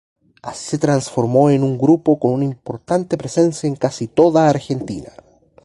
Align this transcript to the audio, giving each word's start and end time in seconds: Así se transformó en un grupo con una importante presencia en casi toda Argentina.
Así 0.41 0.71
se 0.71 0.77
transformó 0.79 1.51
en 1.51 1.61
un 1.61 1.77
grupo 1.77 2.17
con 2.17 2.31
una 2.33 2.43
importante 2.45 3.19
presencia 3.19 3.67
en 3.67 3.75
casi 3.75 4.07
toda 4.07 4.49
Argentina. 4.49 5.11